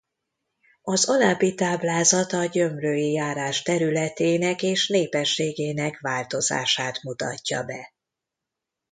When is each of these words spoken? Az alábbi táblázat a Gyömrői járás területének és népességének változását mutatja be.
Az 0.81 1.09
alábbi 1.09 1.55
táblázat 1.55 2.33
a 2.33 2.45
Gyömrői 2.45 3.11
járás 3.11 3.61
területének 3.61 4.61
és 4.63 4.87
népességének 4.87 5.99
változását 5.99 7.03
mutatja 7.03 7.63
be. 7.63 7.93